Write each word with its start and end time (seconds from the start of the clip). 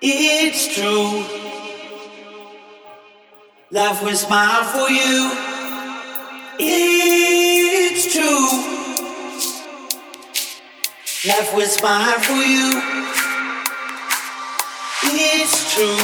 It's 0.00 0.74
true. 0.74 1.24
Life 3.70 4.02
will 4.02 4.14
smile 4.14 4.64
for 4.64 4.90
you. 4.90 5.30
It's 6.58 8.12
true. 8.12 8.48
Life 11.30 11.54
will 11.54 11.66
smile 11.66 12.18
for 12.20 12.42
you. 12.42 12.82
It's 15.04 15.74
true. 15.74 15.96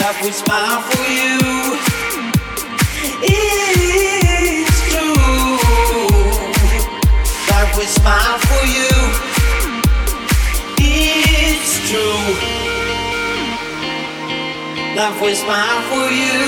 Life 0.00 0.22
will 0.22 0.32
smile 0.32 0.82
for 0.82 1.10
you. 1.10 1.38
It's 3.22 4.80
true. 4.90 5.14
Life 7.48 7.76
will 7.76 7.86
smile 7.86 8.38
for 8.38 8.66
you 8.66 9.31
true. 11.92 12.32
Life 14.96 15.20
will 15.20 15.36
smile 15.44 15.82
for 15.90 16.06
you. 16.20 16.38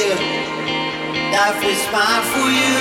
Yeah. 0.00 0.18
Life 1.36 1.60
will 1.64 1.80
smile 1.88 2.22
for 2.32 2.48
you. 2.60 2.78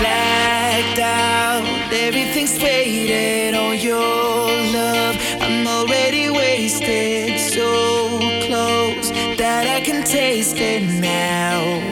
Blacked 0.00 0.98
out, 0.98 1.64
everything's 1.92 2.56
faded 2.58 3.54
on 3.54 3.78
your 3.78 4.46
love. 4.78 5.14
I'm 5.40 5.66
already 5.68 6.30
wasted, 6.30 7.38
so 7.38 8.18
close 8.46 9.10
that 9.38 9.64
I 9.76 9.80
can 9.86 10.02
taste 10.04 10.56
it. 10.58 10.82
Now. 11.00 11.91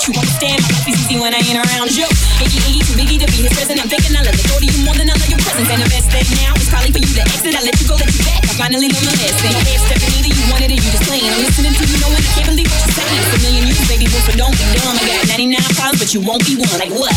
Doubt 0.00 0.08
you. 0.08 0.20
Understand 0.20 0.62
my 0.62 0.68
life 0.72 0.88
is 0.88 0.96
easy 1.04 1.16
when 1.20 1.32
I 1.34 1.40
ain't 1.44 1.60
around 1.60 1.92
you. 1.92 2.08
Iggy, 2.40 2.60
Iggy, 2.64 2.80
too 2.86 2.96
biggie 2.96 3.20
to 3.20 3.28
be 3.28 3.44
his 3.44 3.52
present. 3.52 3.80
I'm 3.80 3.88
thinking 3.88 4.16
I 4.16 4.24
love 4.24 4.36
the 4.36 4.44
thought 4.48 4.62
of 4.62 4.68
you 4.68 4.80
more 4.84 4.96
than 4.96 5.08
I 5.10 5.14
love 5.16 5.28
your 5.28 5.40
presence. 5.40 5.68
And 5.68 5.80
the 5.82 5.90
best 5.92 6.08
thing 6.08 6.24
now 6.40 6.56
is 6.56 6.68
probably 6.68 6.92
for 6.92 7.00
you 7.00 7.12
to 7.20 7.22
exit. 7.22 7.52
I 7.52 7.60
let 7.60 7.76
you 7.76 7.86
go, 7.88 7.96
let 8.00 8.08
you 8.08 8.24
back. 8.24 8.40
I 8.48 8.52
finally 8.56 8.88
learned 8.88 9.06
my 9.06 9.16
lesson. 9.20 9.52
No 9.52 9.60
half 9.60 9.80
stepping 9.84 10.12
either, 10.16 10.32
you 10.32 10.44
wanted 10.48 10.70
it, 10.72 10.80
you 10.80 10.88
just 10.88 11.04
playing. 11.04 11.28
I'm 11.28 11.42
listening 11.44 11.74
to 11.76 11.84
you, 11.84 11.96
knowing 12.00 12.16
I 12.16 12.32
can't 12.32 12.48
believe 12.48 12.68
what 12.70 12.80
you're 12.80 12.96
saying. 12.96 13.20
A 13.20 13.38
million 13.44 13.64
you, 13.68 13.86
baby, 13.88 14.06
so 14.08 14.32
don't 14.36 14.56
be 14.56 14.64
dumb. 14.72 14.96
I 14.96 15.04
got 15.04 15.36
99 15.36 15.76
problems, 15.76 15.98
but 16.00 16.10
you 16.16 16.20
won't 16.24 16.44
be 16.48 16.54
one. 16.56 16.78
Like 16.80 16.92
what? 16.96 17.12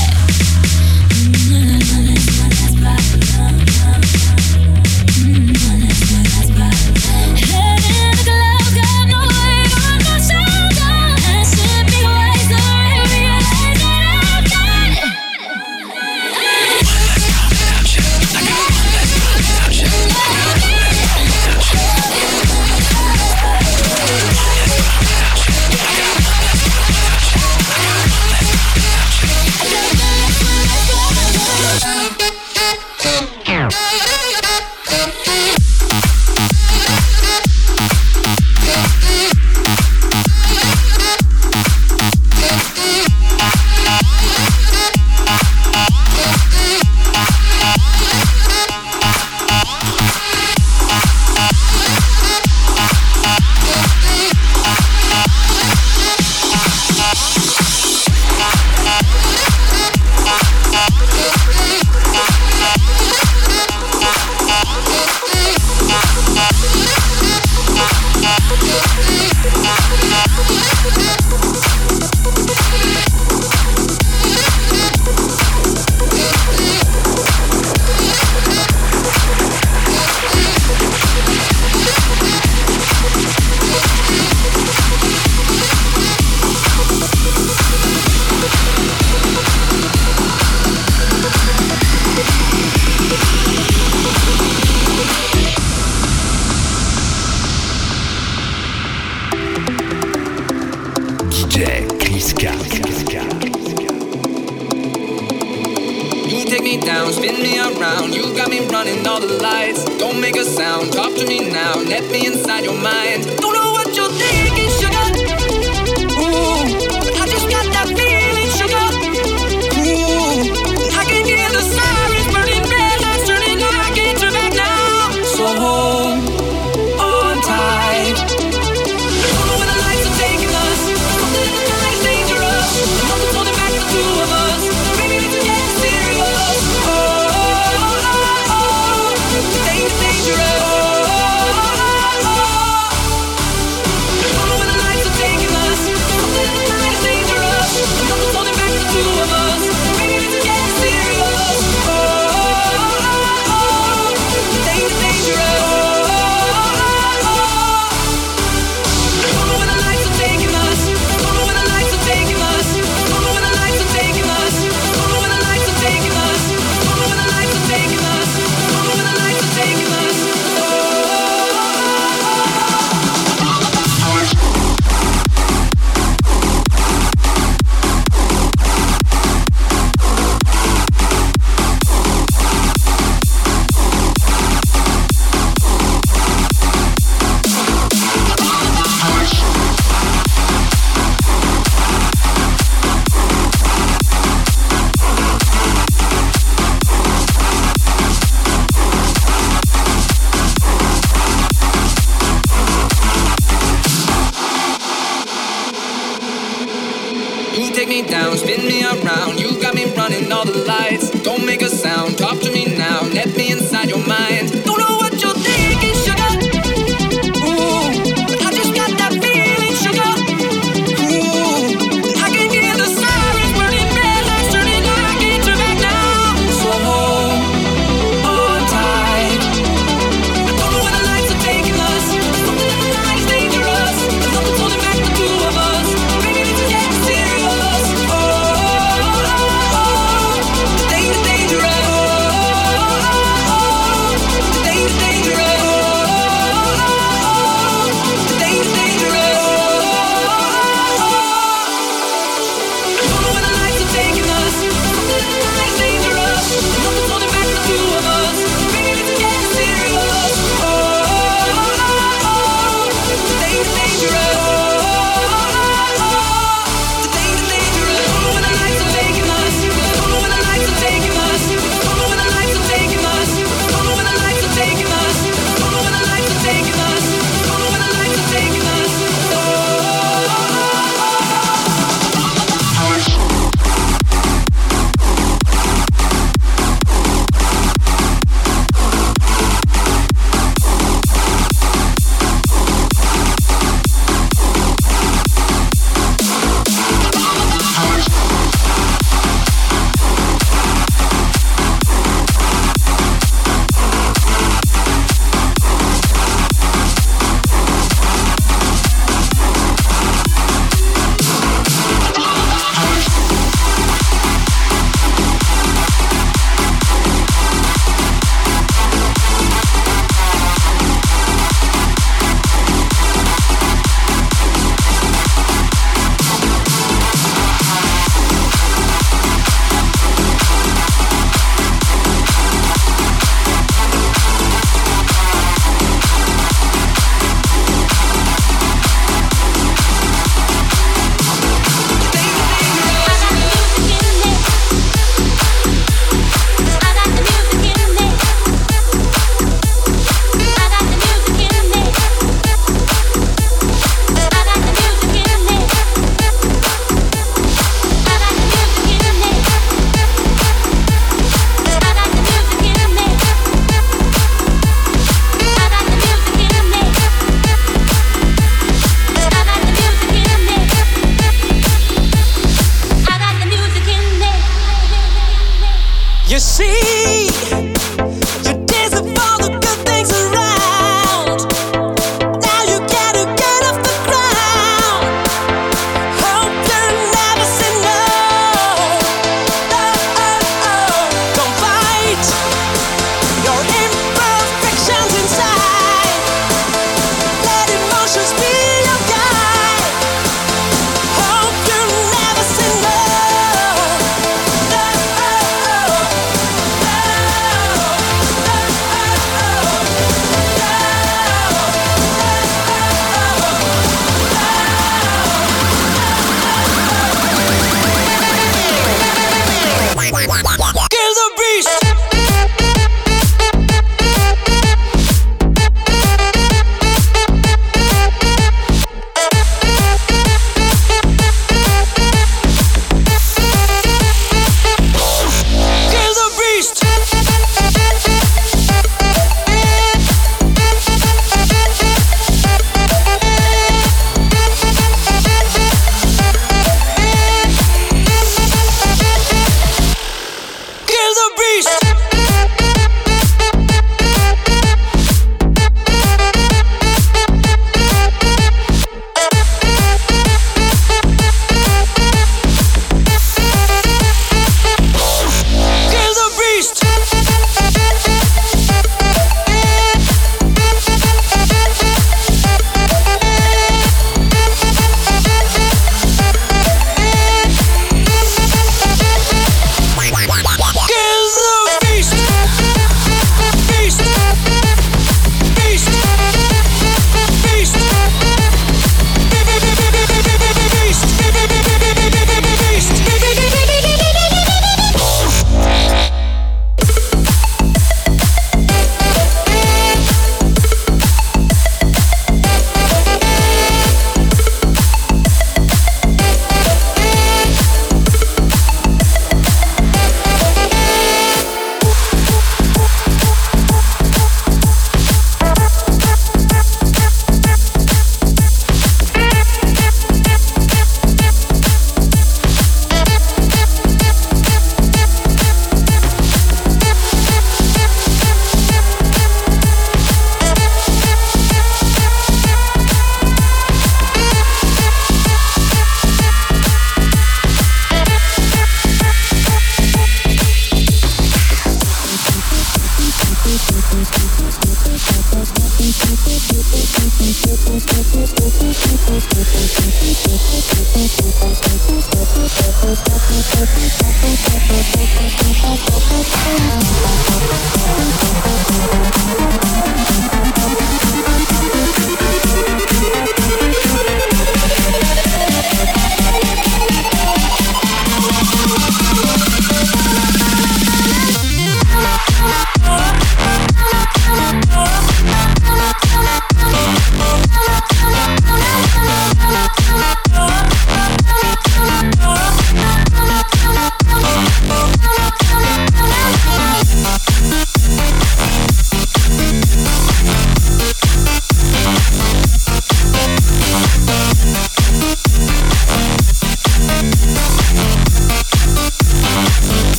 Oh. 125.65 126.02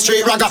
Take 0.00 0.26
it. 0.26 0.49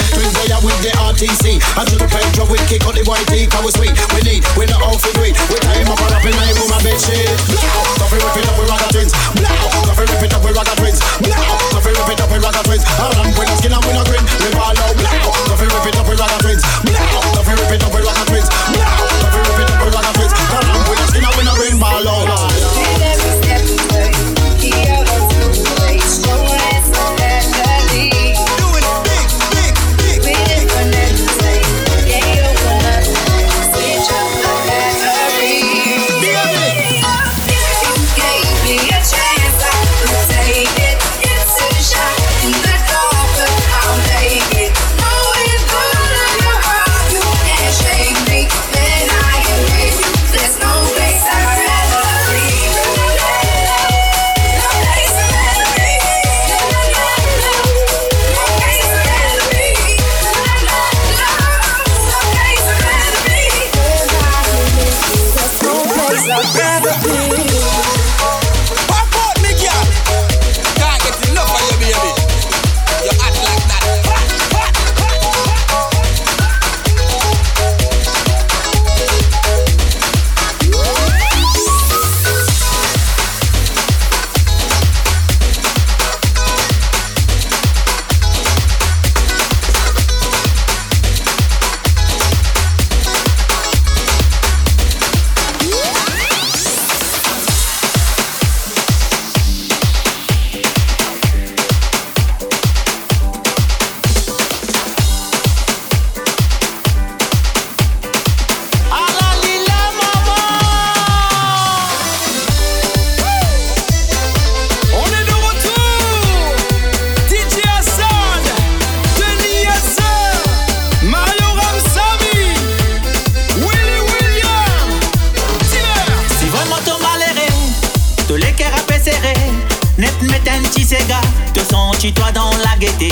Toi 132.08 132.32
dans 132.34 132.52
la 132.64 132.78
gaieté. 132.80 133.10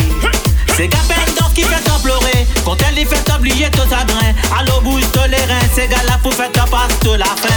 C'est 0.78 0.88
Gapel 0.88 1.18
dans 1.38 1.50
qui 1.50 1.64
fait 1.64 1.84
pleurer. 2.02 2.48
Quand 2.64 2.78
elle 2.88 3.00
y 3.00 3.06
fait 3.06 3.30
oublier 3.38 3.70
tout 3.72 3.82
chagrin. 3.82 4.34
Allô, 4.58 4.80
bouge 4.82 5.04
les 5.28 5.36
reins. 5.36 5.68
C'est 5.76 5.90
gars-là 5.90 6.18
pour 6.24 6.34
faire 6.34 6.52
ta 6.54 6.64
passe 6.64 6.98
de 7.02 7.12
la 7.12 7.26
fin. 7.26 7.50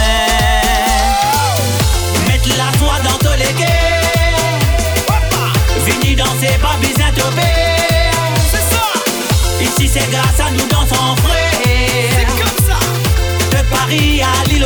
Mettre 2.27 2.49
la 2.49 2.77
soie 2.77 2.99
dans 3.05 3.17
tous 3.19 3.37
les 3.37 3.53
quais. 3.53 3.79
Vini 5.85 6.15
danser, 6.15 6.57
pas 6.61 6.75
besoin 6.81 7.11
de 7.15 7.21
Ici 9.63 9.87
c'est 9.87 10.11
grâce 10.11 10.39
à 10.45 10.51
nous 10.51 10.67
dans 10.67 10.85
son 10.85 11.15
frère. 11.23 11.51
C'est 12.11 12.25
comme 12.25 12.67
ça. 12.67 12.79
De 13.51 13.63
Paris 13.69 14.21
à 14.21 14.47
l'île 14.49 14.65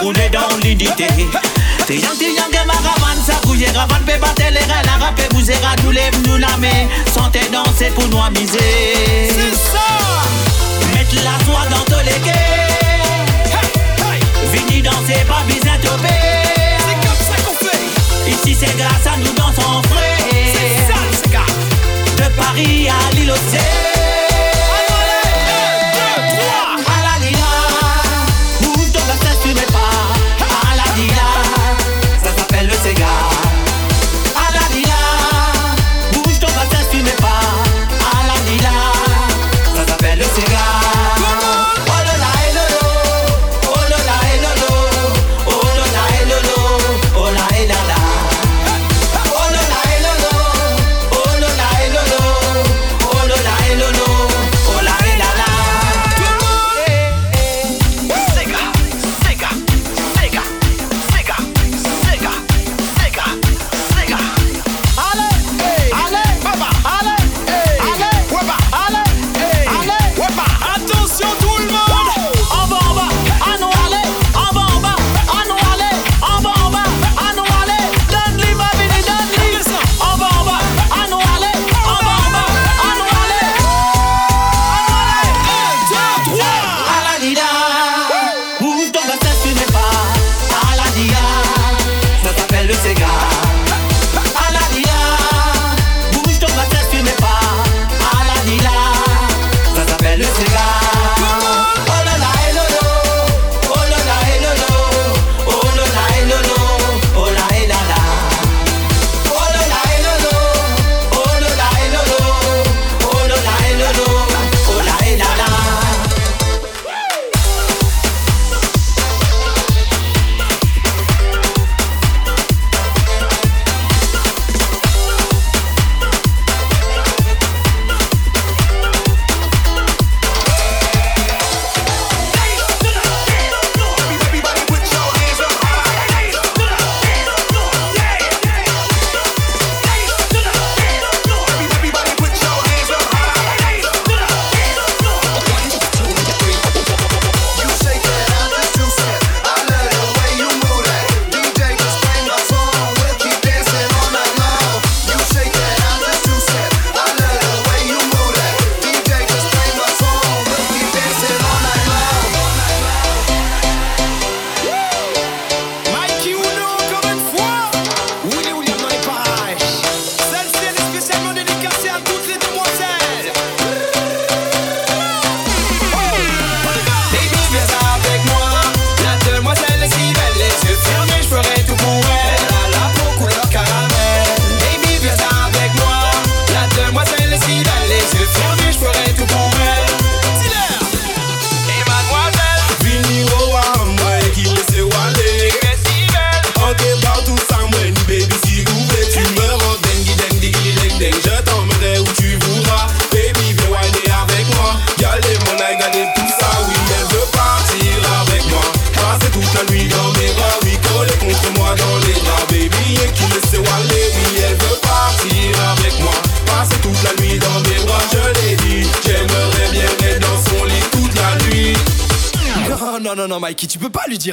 roule 0.00 0.14
dans 0.32 0.56
l'unité. 0.62 1.06
Tiyan 1.90 2.14
tiyan 2.18 2.50
ke 2.54 2.62
maravan 2.66 3.18
sa 3.18 3.34
kouye 3.42 3.66
Ravan 3.74 4.04
pe 4.06 4.14
batele 4.22 4.60
re 4.62 4.78
la 4.86 4.94
rape 5.02 5.26
Bouzera 5.32 5.74
nou 5.82 5.90
lev 5.90 6.14
nou 6.22 6.38
lame 6.38 6.70
Sante 7.10 7.42
danse 7.50 7.88
pou 7.96 8.06
nou 8.12 8.22
amize 8.22 8.54
C'est 8.54 9.56
sa 9.58 9.88
Met 10.94 11.10
la 11.24 11.34
soie 11.44 11.66
dans 11.72 11.84
te 11.90 11.98
leke 12.06 12.36
Vini 14.52 14.82
danse 14.82 15.18
pa 15.26 15.42
bizan 15.48 15.82
tope 15.82 16.14
Se 16.86 16.94
kap 17.02 17.18
sa 17.26 17.40
kon 17.42 17.58
fe 17.58 17.74
Isi 18.30 18.54
se 18.54 18.70
grasa 18.78 19.16
nou 19.24 19.34
danse 19.34 19.66
en 19.66 19.82
fre 19.90 20.06
Se 20.54 21.34
De 22.20 22.28
Paris 22.38 22.86
à 22.88 23.00
l'île 23.16 23.32
aux 23.32 23.99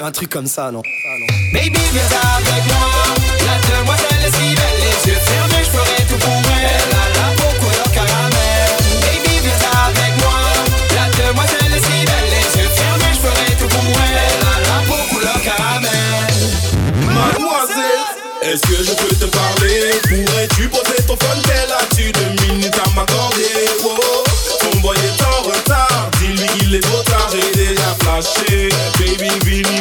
un 0.08 0.12
truc 0.12 0.30
comme 0.30 0.48
ça, 0.48 0.72
non. 0.72 0.82
Baby, 1.52 1.80
viens 1.92 2.22
avec 2.38 2.64
moi. 2.68 2.88
La 3.46 3.58
demoiselle 3.68 4.24
est 4.26 4.32
si 4.32 4.56
belle, 4.56 4.80
les 4.80 5.12
yeux 5.12 5.20
fermés, 5.20 5.66
je 5.66 5.72
ferai 5.78 6.00
tout 6.08 6.18
pour 6.18 6.32
elle. 6.32 6.64
Elle 6.64 6.96
a 6.96 7.06
la 7.20 7.28
peau 7.36 7.52
couleur 7.60 7.92
caramel. 7.92 8.72
Baby, 9.04 9.36
viens 9.44 9.76
avec 9.84 10.14
moi. 10.24 10.40
La 10.96 11.08
demoiselle 11.12 11.74
est 11.76 11.84
si 11.84 12.06
belle, 12.08 12.30
les 12.32 12.48
yeux 12.58 12.70
fermés, 12.70 13.12
je 13.12 13.20
ferai 13.20 13.52
tout 13.60 13.68
pour 13.68 13.84
elle. 13.84 14.20
Elle 14.32 14.48
a 14.48 14.56
la 14.70 14.80
peau 14.88 15.00
couleur 15.12 15.40
caramel. 15.44 16.32
Mademoiselle, 17.04 18.06
est-ce 18.44 18.64
que 18.64 18.80
je 18.88 18.94
peux 18.96 19.16
te 19.16 19.26
parler? 19.26 19.92
Pourrais-tu 20.08 20.70
poser 20.70 21.04
ton 21.06 21.18
phone 21.18 21.42
tel 21.44 21.70
as-tu 21.82 22.14
deux 22.14 22.48
minutes 22.48 22.80
à 22.80 22.90
m'accorder? 22.96 23.68
Oh, 23.84 24.24
ton 24.62 24.80
boy 24.80 24.96
est 24.96 25.22
en 25.22 25.42
retard, 25.50 26.10
dis-lui 26.22 26.48
qu'il 26.58 26.76
est 26.76 26.80
trop 26.80 27.04
tard, 27.04 27.28
j'ai 27.30 27.52
déjà 27.52 27.90
flashé. 28.02 28.70
Baby, 29.00 29.32
vini 29.46 29.77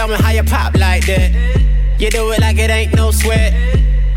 Coming 0.00 0.16
how 0.16 0.30
you 0.30 0.42
pop 0.44 0.74
like 0.78 1.04
that. 1.08 1.30
You 1.98 2.08
do 2.08 2.32
it 2.32 2.40
like 2.40 2.56
it 2.56 2.70
ain't 2.70 2.94
no 2.94 3.10
sweat. 3.10 3.52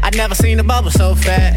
I 0.01 0.11
never 0.15 0.33
seen 0.33 0.57
a 0.61 0.63
bubble 0.63 0.91
so 0.91 1.13
fat. 1.13 1.53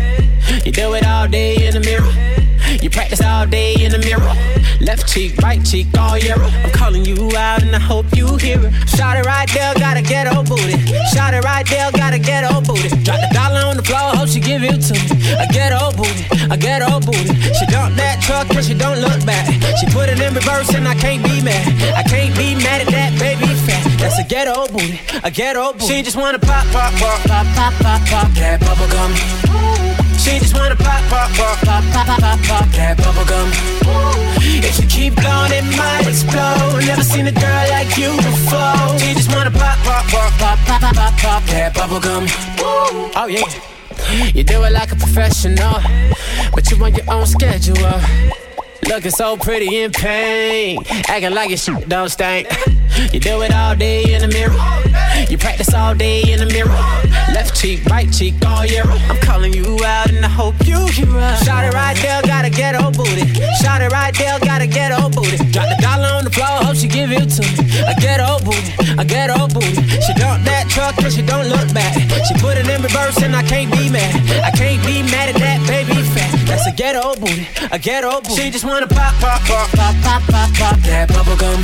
You 0.67 0.73
do 0.73 0.95
it 0.95 1.07
all 1.07 1.29
day 1.29 1.65
in 1.65 1.75
the 1.75 1.79
mirror. 1.79 2.46
You 2.83 2.91
practice 2.91 3.23
all 3.23 3.47
day 3.47 3.75
in 3.79 3.91
the 3.91 3.99
mirror. 3.99 4.35
Left 4.81 5.09
cheek, 5.09 5.37
right 5.39 5.65
cheek, 5.65 5.87
all 5.99 6.19
year. 6.19 6.37
I'm 6.37 6.71
calling 6.71 7.05
you 7.05 7.31
out 7.37 7.63
and 7.63 7.75
I 7.75 7.79
hope 7.79 8.07
you 8.15 8.37
hear 8.37 8.61
it. 8.65 8.73
Shot 8.89 9.17
it 9.17 9.25
right 9.25 9.49
there, 9.53 9.75
got 9.75 9.97
a 9.97 10.03
ghetto 10.03 10.43
booty. 10.45 10.77
Shot 11.15 11.35
it 11.35 11.43
right 11.45 11.67
there, 11.69 11.91
got 11.93 12.13
a 12.13 12.19
ghetto 12.19 12.61
booty. 12.61 12.89
Drop 13.03 13.19
the 13.19 13.31
dollar 13.33 13.67
on 13.67 13.77
the 13.77 13.83
floor, 13.83 14.15
hope 14.15 14.29
she 14.29 14.41
give 14.41 14.63
it 14.63 14.83
to 14.87 14.95
me. 14.95 15.35
A 15.41 15.47
ghetto 15.53 15.91
booty, 15.97 16.25
a 16.51 16.57
ghetto 16.57 17.01
booty. 17.01 17.35
She 17.57 17.67
dump 17.67 17.97
that 17.97 18.21
truck 18.23 18.49
and 18.51 18.65
she 18.65 18.75
don't 18.75 19.01
look 19.01 19.25
back. 19.25 19.47
She 19.81 19.87
put 19.91 20.09
it 20.09 20.21
in 20.21 20.35
reverse 20.35 20.75
and 20.75 20.87
I 20.87 20.95
can't 20.95 21.25
be 21.25 21.43
mad. 21.43 21.67
I 21.97 22.03
can't 22.03 22.37
be 22.37 22.55
mad 22.55 22.83
at 22.83 22.89
that 22.93 23.19
baby 23.19 23.47
fat. 23.67 23.83
That's 23.99 24.19
a 24.19 24.25
ghetto 24.25 24.69
booty, 24.69 25.01
a 25.25 25.31
ghetto 25.31 25.73
booty. 25.73 25.87
She 25.87 26.03
just 26.03 26.17
wanna 26.17 26.39
pop, 26.39 26.67
pop, 26.69 26.93
pop, 26.95 27.21
pop, 27.25 27.47
pop, 27.57 27.73
pop, 27.81 28.01
pop 28.07 28.29
that 28.37 28.61
bubble 28.61 28.89
gum. 28.93 29.86
She 30.27 30.41
just 30.41 30.59
wanna 30.59 30.75
pop, 30.75 31.05
pop, 31.09 31.31
pop, 31.39 31.57
pop, 31.61 31.85
pop, 31.93 32.07
pop, 32.07 32.21
pop, 32.21 32.39
pop 32.43 32.67
that 32.75 32.99
bubblegum. 32.99 33.49
If 34.59 34.81
you 34.81 34.87
keep 34.89 35.15
blowing, 35.15 35.53
it 35.53 35.63
might 35.79 36.09
explode. 36.09 36.83
Never 36.85 37.05
seen 37.05 37.29
a 37.29 37.33
girl 37.33 37.65
like 37.71 37.97
you 37.97 38.11
before. 38.17 38.99
She 38.99 39.15
just 39.15 39.33
wanna 39.33 39.53
pop, 39.53 39.79
pop, 39.87 40.05
pop, 40.11 40.33
pop, 40.35 40.59
pop, 40.67 40.81
pop, 40.81 40.95
pop, 40.97 41.17
pop 41.23 41.43
that 41.55 41.75
bubblegum. 41.75 42.27
Oh 43.15 43.29
yeah. 43.29 43.47
You 44.35 44.43
do 44.43 44.65
it 44.65 44.73
like 44.73 44.91
a 44.91 44.97
professional, 44.97 45.81
but 46.53 46.69
you 46.73 46.85
on 46.85 46.93
your 46.93 47.09
own 47.09 47.27
schedule. 47.27 47.77
Looking 48.89 49.13
so 49.13 49.37
pretty 49.37 49.81
in 49.83 49.93
pain, 49.93 50.79
acting 51.09 51.35
like 51.35 51.51
your 51.51 51.59
shit 51.59 51.89
don't 51.89 52.09
stink. 52.09 52.49
You 53.13 53.21
do 53.21 53.43
it 53.43 53.53
all 53.53 53.75
day 53.77 54.15
in 54.15 54.21
the 54.23 54.29
mirror. 54.29 54.57
You 55.29 55.39
practice 55.39 55.73
all 55.75 55.95
day 55.95 56.23
in 56.33 56.39
the 56.39 56.47
mirror. 56.47 56.81
Left 57.33 57.55
cheek, 57.55 57.85
right 57.87 58.11
cheek, 58.13 58.35
all 58.47 58.65
year. 58.65 58.85
I'm 58.85 59.21
calling 59.21 59.53
you 59.53 59.79
out 59.85 60.11
and 60.11 60.25
I 60.25 60.29
hope 60.29 60.55
you 60.65 60.79
hear 60.87 61.09
us. 61.17 61.45
Shot 61.45 61.65
it 61.65 61.75
right 61.75 61.97
there, 61.99 62.23
gotta 62.23 62.51
get 62.51 62.75
old 62.75 62.97
booty. 62.97 63.27
Shot 63.61 63.83
it 63.83 63.93
right 63.93 64.15
there, 64.17 64.39
gotta 64.41 64.67
get 64.67 64.93
old 64.93 65.15
booty. 65.15 65.37
Drop 65.53 65.69
the 65.69 65.77
dollar 65.81 66.09
on 66.09 66.25
the 66.25 66.31
floor, 66.31 66.65
hope 66.65 66.77
she 66.77 66.89
give 66.89 67.13
it 67.13 67.29
to 67.37 67.43
me. 67.43 67.85
I 67.85 67.95
get 68.01 68.21
old 68.21 68.45
booty, 68.45 68.73
I 68.97 69.05
get 69.05 69.31
old 69.31 69.53
booty. 69.53 69.77
She 70.01 70.13
dump 70.15 70.45
that 70.45 70.69
truck 70.69 70.97
and 70.99 71.13
she 71.13 71.23
don't 71.23 71.49
look 71.49 71.73
back. 71.75 71.93
She 72.29 72.35
put 72.41 72.57
it 72.57 72.69
in 72.69 72.83
reverse 72.83 73.21
and 73.23 73.37
I 73.37 73.43
can't 73.43 73.71
be 73.73 73.91
mad. 73.91 74.15
I 74.41 74.51
can't 74.57 74.81
be 74.87 75.03
mad 75.03 75.29
at 75.29 75.37
that 75.37 75.61
baby 75.69 76.01
fat. 76.17 76.33
That's 76.47 76.67
a 76.67 76.73
ghetto 76.73 77.15
booty, 77.21 77.47
a 77.71 77.79
ghetto 77.79 78.21
booty. 78.23 78.37
She 78.37 78.51
just 78.51 78.65
wanna 78.65 78.87
pop, 78.87 79.15
pop, 79.21 79.41
pop, 79.43 79.69
pop, 79.73 79.95
pop, 80.01 80.23
pop, 80.33 80.51
pop 80.55 80.77
that 80.89 81.09
bubble 81.09 81.37
gum. 81.37 81.61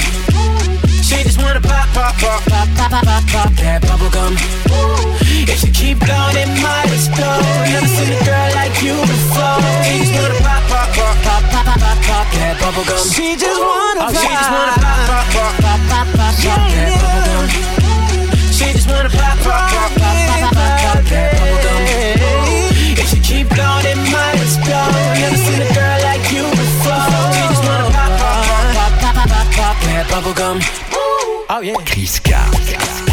She 1.13 1.25
just 1.25 1.39
wanna 1.43 1.61
pop, 1.61 1.87
pop, 1.93 2.17
pop, 2.17 2.41
pop, 2.49 2.69
pop, 2.73 2.91
pop, 2.91 3.05
pop, 3.05 3.23
pop 3.29 3.53
that 3.61 3.85
bubble 3.85 4.09
gum. 4.09 4.33
If 5.45 5.61
you 5.61 5.71
keep 5.71 6.01
blowing, 6.01 6.41
it 6.41 6.49
might 6.65 6.89
explode. 6.89 7.45
Never 7.69 7.87
seen 7.87 8.17
a 8.17 8.21
girl 8.25 8.49
like 8.57 8.73
you 8.81 8.97
before. 8.97 9.61
She 9.85 10.09
just 10.09 10.17
wanna 10.17 10.41
pop, 10.41 10.65
pop, 10.73 10.89
pop, 10.97 11.17
pop, 11.21 11.43
pop, 11.53 11.69
pop, 11.69 11.79
pop, 11.85 11.99
pop 12.09 12.27
that 12.33 12.57
bubble 12.57 12.85
gum. 12.89 13.05
She 13.13 13.37
just 13.37 13.61
wanna 13.61 14.03
oh, 14.03 14.09
pop, 14.09 14.17
she 14.17 14.29
just 14.33 14.51
wanna 14.57 14.73
pop, 14.81 15.05
pop, 15.05 15.27
pop, 15.37 15.53
pop, 15.61 15.81
pop, 15.93 16.09
pop, 16.17 16.37
pop 16.41 16.65
that 16.73 16.97
bubble 16.97 17.25
gum. 17.29 17.45
She 18.57 18.67
just 18.73 18.89
wanna 18.89 19.13
pop, 19.13 19.37
pop, 19.45 19.69
pop, 19.69 19.93
pop, 19.93 20.17
pop, 20.33 20.49
pop, 20.49 20.73
pop 20.81 21.05
that 21.13 21.29
bubble 21.37 21.61
gum. 21.61 21.81
If 22.97 23.09
you 23.13 23.21
keep 23.21 23.47
blowing, 23.53 23.85
it 23.85 24.01
might 24.09 24.41
explode. 24.41 24.97
Never 25.21 25.39
seen 25.45 25.61
a 25.61 25.69
girl 25.77 25.99
like 26.09 26.25
you 26.33 26.45
before. 26.57 27.05
She 27.37 27.43
just 27.53 27.63
wanna 27.69 27.93
pop, 27.93 28.11
pop, 28.17 28.37
pop, 28.49 28.73
pop, 28.75 28.93
pop, 28.97 29.13
pop, 29.13 29.29
pop, 29.29 29.47
pop 29.61 29.77
that 29.85 30.09
bubble 30.09 30.33
gum. 30.33 30.57
Oh 31.55 31.61
yeah. 31.61 31.75
Chris 31.85 32.19
Car. 32.19 33.12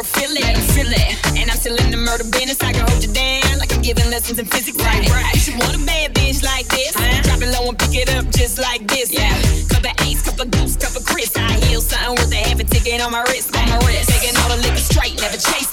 World 0.00 0.08
feel 0.16 0.32
it. 0.32 0.56
Feel 0.72 0.88
it. 0.88 1.12
And 1.36 1.50
I'm 1.50 1.56
still 1.56 1.76
in 1.76 1.90
the 1.90 1.96
murder 1.96 2.24
business. 2.24 2.60
I 2.62 2.72
can 2.72 2.88
hold 2.88 3.02
you 3.04 3.12
down 3.12 3.58
like 3.58 3.72
I'm 3.72 3.82
giving 3.82 4.08
lessons 4.10 4.38
in 4.38 4.46
physics. 4.46 4.78
Right, 4.78 5.08
right. 5.10 5.34
You 5.34 5.40
should 5.40 5.58
want 5.58 5.76
a 5.76 5.84
bad 5.84 6.14
bitch 6.14 6.42
like 6.42 6.66
this. 6.68 6.92
Drop 7.26 7.40
it 7.42 7.52
low 7.52 7.68
and 7.68 7.78
pick 7.78 7.94
it 7.94 8.08
up 8.16 8.24
just 8.30 8.58
like 8.58 8.86
this. 8.88 9.12
Yeah. 9.12 9.32
Cup 9.68 9.84
of 9.84 9.94
ace, 10.06 10.22
cup 10.22 10.40
of 10.40 10.50
goose, 10.50 10.76
cup 10.76 10.96
of 10.96 11.04
Chris. 11.04 11.36
I 11.36 11.52
heal 11.66 11.80
something 11.80 12.16
worth 12.16 12.32
a 12.32 12.40
half 12.48 12.60
a 12.60 12.64
ticket 12.64 13.00
on 13.00 13.12
my 13.12 13.22
wrist. 13.28 13.54
On 13.56 13.68
my 13.68 13.78
wrist. 13.86 14.08
Taking 14.08 14.36
all 14.40 14.48
the 14.48 14.60
liquor 14.64 14.84
straight, 14.90 15.20
never 15.20 15.36
chase 15.36 15.69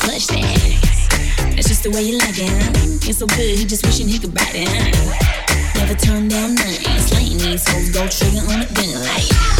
clutch 0.00 0.26
that. 0.28 1.54
That's 1.54 1.68
just 1.68 1.82
the 1.82 1.90
way 1.90 2.02
you 2.02 2.18
like 2.18 2.38
it, 2.38 2.48
huh? 2.48 3.08
It's 3.08 3.18
so 3.18 3.26
good, 3.26 3.58
he 3.58 3.64
just 3.64 3.84
wishing 3.84 4.08
he 4.08 4.18
could 4.18 4.34
bite 4.34 4.54
it, 4.54 4.68
huh? 4.68 5.78
Never 5.78 5.94
turn 5.94 6.28
down 6.28 6.54
nothing. 6.54 6.98
Slaying 6.98 7.38
these 7.38 7.68
hoes, 7.68 7.90
go 7.90 8.08
trigger 8.08 8.40
on 8.50 8.62
a 8.62 8.66
gun 8.72 9.00
like. 9.02 9.59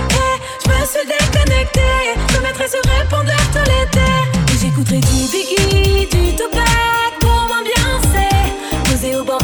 Me 0.79 0.85
suis 0.85 1.05
déconnecté, 1.05 1.81
je 2.31 2.37
me 2.37 2.43
mettrai 2.43 2.67
sur 2.67 2.81
répondeur 2.99 3.37
tout 3.53 3.59
l'été. 3.59 4.07
Et 4.53 4.57
j'écouterai 4.59 4.99
du 4.99 5.27
Biggie, 5.31 6.07
du 6.07 6.35
Tupac 6.35 7.11
pour 7.19 7.47
m'ambiancer. 7.49 8.33
Posé 8.85 9.15
au 9.15 9.23
bord 9.23 9.40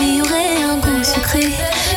il 0.00 0.16
y 0.16 0.22
aurait 0.22 0.62
un 0.62 0.76
goût 0.76 1.04
sucré. 1.04 1.52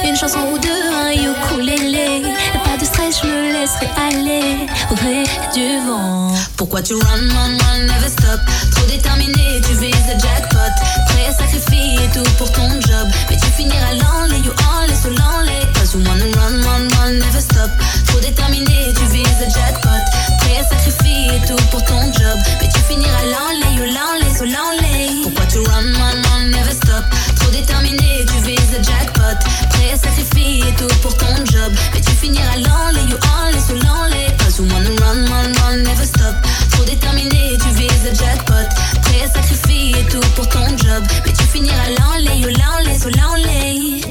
Une 0.06 0.16
chanson 0.16 0.40
ou 0.52 0.58
deux, 0.58 0.70
un 0.70 1.12
ukulélé. 1.12 2.22
Et 2.54 2.60
pas 2.60 2.78
de 2.80 2.86
stress, 2.86 3.22
je 3.22 3.28
me 3.28 3.54
laisserai 3.54 3.90
aller 3.98 4.68
au 4.92 4.96
gré 4.96 5.24
du 5.54 5.80
vent. 5.88 6.34
Pourquoi 6.58 6.82
tu 6.82 6.94
run, 6.96 7.02
run, 7.02 7.58
run, 7.58 7.80
never 7.88 8.10
stop? 8.10 8.40
Trop 8.72 8.86
déterminé, 8.88 9.62
tu 9.68 9.74
vises 9.76 10.08
le 10.08 10.20
jackpot. 10.20 10.74
Prêt 11.08 11.26
à 11.30 11.34
sacrifier 11.34 12.10
tout 12.14 12.30
pour 12.38 12.52
ton 12.52 12.70
job. 12.82 13.08
Mais 13.30 13.38
tu 13.38 13.48
finiras 13.48 13.94
l'enlé, 13.94 14.38
you 14.38 14.54
enlé, 14.76 14.94
sous 14.96 15.10
l'enlé 15.10 15.60
tu 15.94 16.00
run, 16.00 16.18
run, 16.34 16.88
run, 16.98 17.40
stop. 17.40 17.70
Trop 18.08 18.20
déterminé, 18.20 18.94
tu 18.98 19.06
vises 19.14 19.40
le 19.40 19.46
jackpot. 19.46 19.90
Prêt 20.40 20.58
à 20.60 20.64
sacrifier 20.64 21.40
tout 21.48 21.64
pour 21.70 21.84
ton 21.86 22.12
job. 22.12 22.38
Mais 22.62 22.68
tu 22.68 22.80
finiras 22.80 23.26
l'enlay, 23.26 23.78
oh 23.78 23.86
l'enlay, 23.94 24.34
so 24.34 24.42
oh, 24.42 24.46
l'enlay. 24.46 25.22
Pourquoi 25.22 25.46
tu 25.46 25.60
run, 25.60 25.94
run, 25.94 26.22
run, 26.30 26.46
never 26.50 26.74
stop? 26.74 27.06
Trop 27.36 27.52
déterminé, 27.52 28.26
tu 28.26 28.50
vises 28.50 28.72
le 28.76 28.82
jackpot. 28.84 29.38
Prêt 29.70 29.92
à 29.94 29.98
sacrifier 29.98 30.64
tout 30.78 30.96
pour 31.04 31.16
ton 31.16 31.36
job. 31.46 31.72
Mais 31.94 32.02
tu 32.02 32.12
finiras 32.12 32.58
l'enlay, 32.58 33.06
you 33.10 33.18
only, 33.38 33.58
oh, 33.58 33.68
so 33.68 33.76
l'enlay. 33.76 34.28
Cause 34.40 34.60
oh, 34.60 34.64
you 34.64 34.74
wanna 34.74 34.90
run, 35.02 35.26
run, 35.30 35.54
run, 35.62 35.78
never 35.84 36.06
stop. 36.06 36.36
Trop 36.72 36.86
déterminé, 36.86 37.58
tu 37.62 37.70
vises 37.78 38.04
le 38.04 38.16
jackpot. 38.16 38.66
Prêt 39.04 39.22
à 39.26 39.30
sacrifier 39.32 40.04
tout 40.10 40.26
pour 40.36 40.50
ton 40.50 40.66
job. 40.76 41.04
Mais 41.24 41.34
tu 41.34 41.44
finiras 41.44 41.90
l'enlay, 42.00 42.42
oh 42.46 42.50
l'enlay, 42.50 42.98
so 42.98 43.10
l'enlay. 43.10 44.02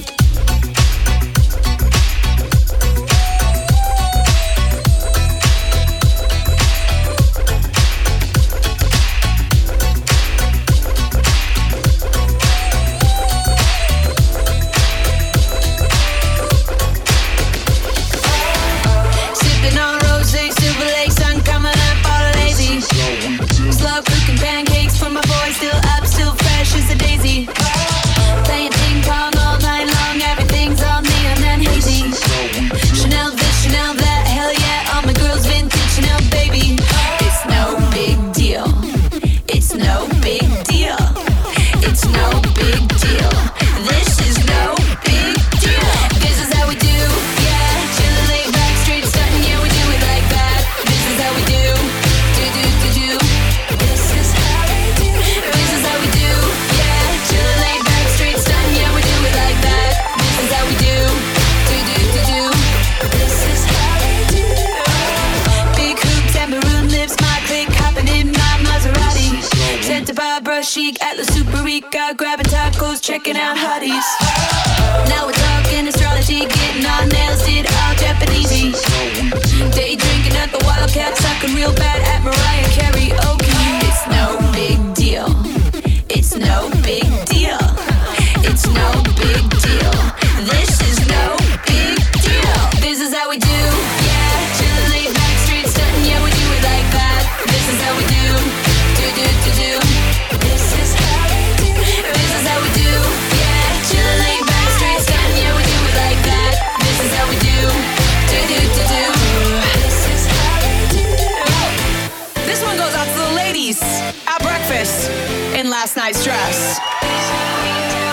dress. 116.10 116.80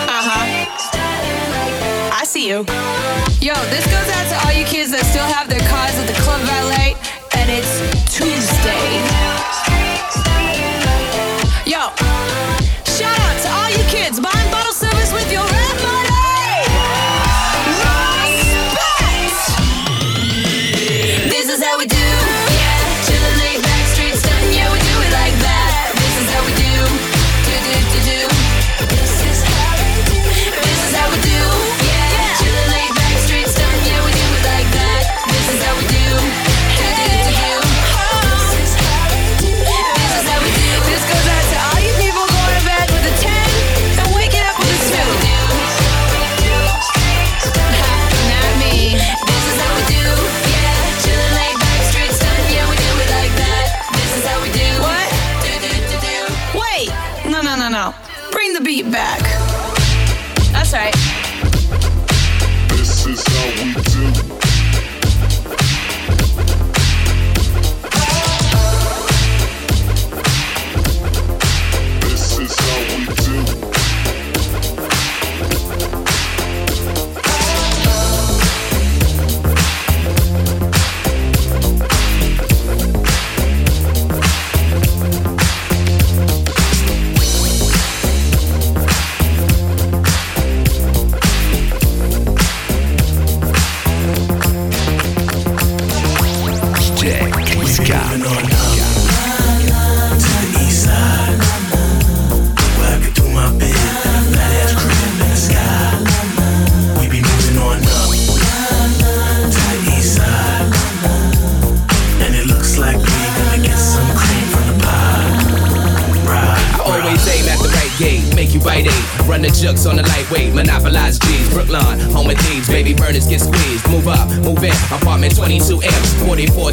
Uh 0.05 0.21
huh. 0.21 0.45
I 2.13 2.23
see 2.23 2.47
you. 2.47 2.57
Yo, 3.41 3.55
this 3.71 3.85
goes 3.87 4.09
out 4.13 4.29
to 4.29 4.45
all 4.45 4.53
you 4.53 4.63
kids 4.63 4.91
that 4.91 5.01
still 5.09 5.25
have 5.25 5.49
their 5.49 5.65
cars 5.65 5.97
at 5.97 6.05
the 6.05 6.13
club 6.21 6.39
valet, 6.45 6.93
and 7.33 7.49
it's 7.49 7.81
Tuesday. 8.13 9.01
Yo. 11.65 12.68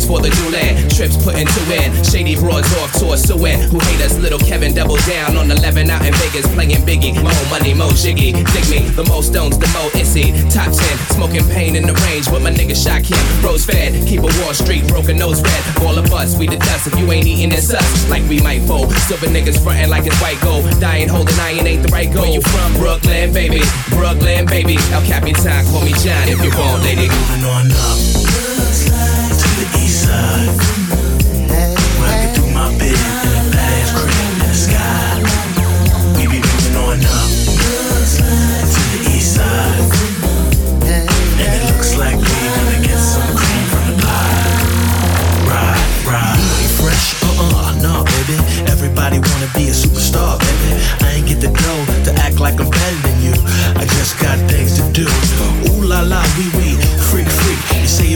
For 0.07 0.21
the 0.23 0.31
Dulan, 0.31 0.89
trips 0.95 1.19
put 1.19 1.35
into 1.35 1.61
in. 1.75 1.91
Shady 2.05 2.37
broads 2.37 2.71
off 2.79 2.93
to 2.95 2.99
tour 3.01 3.17
suing. 3.17 3.61
Who 3.69 3.79
hate 3.91 4.01
us, 4.01 4.17
little 4.19 4.39
Kevin 4.39 4.73
double 4.73 4.97
down 5.05 5.37
on 5.37 5.51
11 5.51 5.91
out 5.91 6.07
in 6.07 6.15
Vegas, 6.15 6.47
playing 6.55 6.87
Biggie. 6.87 7.15
Mo 7.19 7.35
money, 7.51 7.75
mo 7.75 7.91
jiggy. 7.91 8.33
Dig 8.33 8.67
me, 8.71 8.81
the 8.95 9.05
most 9.05 9.35
stones, 9.35 9.59
the 9.59 9.67
mo 9.75 9.91
issy. 9.99 10.33
Top 10.49 10.71
10, 10.71 10.77
smoking 11.13 11.45
pain 11.51 11.77
in 11.77 11.87
the 11.87 11.95
range 12.07 12.31
with 12.31 12.43
my 12.43 12.51
nigga 12.51 12.77
Shot 12.77 13.03
him. 13.03 13.19
Rose 13.43 13.65
fed, 13.65 14.07
keep 14.07 14.21
a 14.21 14.31
Wall 14.41 14.55
Street, 14.55 14.87
broken 14.87 15.19
nose 15.19 15.43
red. 15.43 15.63
All 15.83 15.99
of 15.99 16.13
us, 16.13 16.39
we 16.39 16.47
the 16.47 16.57
dust. 16.57 16.87
If 16.87 16.99
you 16.99 17.11
ain't 17.11 17.27
eating, 17.27 17.51
this 17.51 17.73
us. 17.73 18.09
Like 18.09 18.23
we 18.29 18.41
might 18.41 18.63
fold. 18.63 18.93
Silver 19.09 19.27
niggas 19.27 19.63
frontin' 19.63 19.91
like 19.91 20.07
it's 20.07 20.21
white 20.21 20.41
gold. 20.43 20.65
Dying 20.79 21.09
holding 21.09 21.35
iron 21.41 21.67
ain't 21.67 21.83
the 21.83 21.89
right 21.89 22.13
goal. 22.13 22.23
Where 22.23 22.33
you 22.33 22.43
from? 22.43 22.73
Brooklyn, 22.75 23.33
baby. 23.33 23.61
Brooklyn, 23.91 24.47
baby. 24.47 24.77
El 24.93 25.03
Capitan, 25.03 25.65
call 25.67 25.83
me 25.83 25.93
John 26.05 26.29
if 26.29 26.39
you 26.45 26.51
want, 26.55 26.83
lady. 26.85 27.09
Moving 27.09 27.45
on 27.45 27.73
up 27.73 28.36
like 52.41 52.61
we 52.61 52.61
I'm 52.61 52.71
better 52.71 53.01
than 53.09 53.23
you. 53.23 53.33
I 53.81 53.85
just 53.97 54.19
got 54.21 54.39
things 54.51 54.77
to 54.79 54.85
do. 54.93 55.07
Ooh 55.71 55.83
la 55.83 56.01
la, 56.01 56.23
freak 56.37 56.51
freak. 56.51 56.66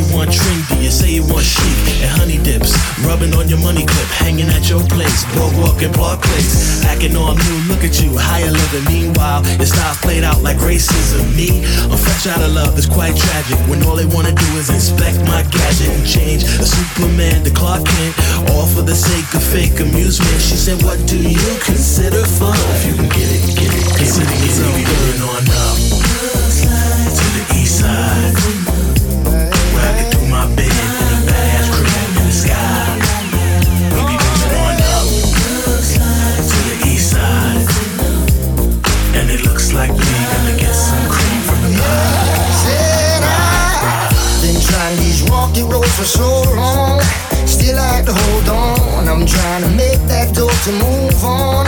You 0.00 0.16
want 0.16 0.32
trendy, 0.32 0.80
you 0.80 0.88
say 0.88 1.12
you 1.12 1.20
want 1.28 1.44
chic 1.44 2.00
and 2.00 2.08
honey 2.08 2.40
dips, 2.40 2.72
rubbing 3.04 3.36
on 3.36 3.52
your 3.52 3.60
money 3.60 3.84
clip, 3.84 4.08
hanging 4.16 4.48
at 4.48 4.64
your 4.64 4.80
place, 4.88 5.28
boardwalk 5.36 5.84
and 5.84 5.92
Park 5.92 6.24
Place, 6.24 6.80
acting 6.88 7.12
all 7.20 7.36
new. 7.36 7.58
Look 7.68 7.84
at 7.84 8.00
you, 8.00 8.16
higher 8.16 8.48
living. 8.48 8.88
Meanwhile, 8.88 9.44
your 9.60 9.68
style's 9.68 10.00
played 10.00 10.24
out 10.24 10.40
like 10.40 10.56
racism. 10.64 11.20
Me, 11.36 11.60
I'm 11.92 12.00
fresh 12.00 12.24
out 12.32 12.40
of 12.40 12.48
love. 12.56 12.80
It's 12.80 12.88
quite 12.88 13.12
tragic 13.12 13.60
when 13.68 13.84
all 13.84 13.94
they 13.94 14.08
wanna 14.08 14.32
do 14.32 14.48
is 14.56 14.72
inspect 14.72 15.20
my 15.28 15.44
gadget 15.52 15.92
and 15.92 16.06
change 16.08 16.48
a 16.48 16.64
Superman 16.64 17.44
to 17.44 17.52
Clark 17.52 17.84
Kent, 17.84 18.16
all 18.56 18.64
for 18.64 18.80
the 18.80 18.96
sake 18.96 19.28
of 19.36 19.44
fake 19.44 19.84
amusement. 19.84 20.40
She 20.40 20.56
said, 20.56 20.80
What 20.80 20.96
do 21.04 21.20
you 21.20 21.52
consider 21.60 22.24
fun? 22.24 22.56
If 22.80 22.88
you 22.88 22.94
can 22.96 23.08
get 23.12 23.28
it, 23.28 23.52
get 23.52 23.68
it, 23.68 23.84
get 24.00 24.08
it, 24.08 24.32
get 24.32 24.48
it, 24.48 24.80
get 24.80 25.02
it 25.12 25.20
on 25.28 25.44
up 25.60 25.69
to 25.69 25.69
for 46.00 46.06
so 46.06 46.56
long. 46.56 46.98
Still 47.46 47.76
like 47.76 48.06
to 48.06 48.12
hold 48.12 48.48
on. 48.48 49.08
I'm 49.08 49.26
trying 49.26 49.62
to 49.62 49.70
make 49.76 50.00
that 50.08 50.34
door 50.34 50.50
to 50.50 50.72
move 50.72 51.24
on. 51.24 51.66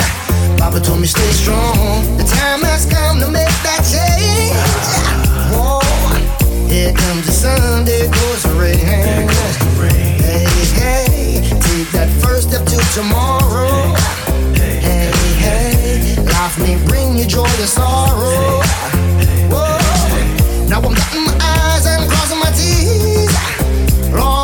Papa 0.57 0.81
told 0.81 1.01
me 1.01 1.07
stay 1.07 1.33
strong. 1.33 2.01
The 2.17 2.25
time 2.25 2.63
has 2.65 2.87
come 2.89 3.21
to 3.21 3.29
make 3.29 3.57
that 3.69 3.85
change. 3.85 4.57
Whoa. 5.53 5.81
Here 6.67 6.95
comes 6.95 7.27
the 7.27 7.33
sun, 7.33 7.85
there 7.85 8.09
goes 8.09 8.43
the 8.45 8.55
rain. 8.57 8.79
Hey, 10.25 10.49
hey, 10.81 11.43
take 11.69 11.91
that 11.93 12.09
first 12.25 12.49
step 12.49 12.65
to 12.65 12.79
tomorrow. 12.97 13.93
Hey, 14.57 15.13
hey, 15.45 16.17
life 16.25 16.57
may 16.59 16.81
bring 16.89 17.19
you 17.19 17.27
joy 17.27 17.53
or 17.61 17.69
sorrow. 17.69 18.65
Whoa. 19.53 19.77
Now 20.73 20.81
I'm 20.81 20.95
dotting 20.95 21.25
my 21.29 21.37
eyes 21.37 21.85
and 21.85 22.09
crossing 22.09 22.41
my 22.41 22.51
T's. 22.57 23.52
Lord, 24.13 24.42